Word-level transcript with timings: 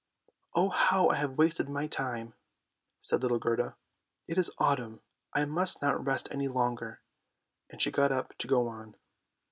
"Oh, 0.55 0.69
how 0.69 1.09
I 1.09 1.17
have 1.17 1.37
wasted 1.37 1.69
my 1.69 1.85
time," 1.85 2.33
said 3.01 3.21
little 3.21 3.37
Gerda." 3.37 3.75
It 4.27 4.39
is 4.39 4.49
autumn. 4.57 5.01
I 5.31 5.45
must 5.45 5.79
not 5.83 6.03
rest 6.03 6.27
any 6.31 6.47
longer," 6.47 7.01
and 7.69 7.79
she 7.79 7.91
got 7.91 8.11
up 8.11 8.35
to 8.39 8.47
go 8.47 8.67
on. 8.67 8.95